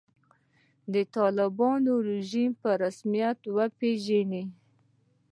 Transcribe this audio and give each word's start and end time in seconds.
د 0.93 0.95
طالبانو 1.15 1.93
رژیم 2.09 2.51
په 2.61 2.69
رسمیت 2.83 3.39
وپېژني. 3.55 4.43